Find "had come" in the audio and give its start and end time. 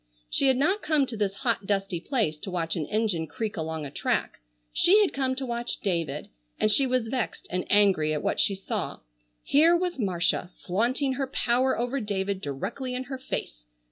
4.99-5.35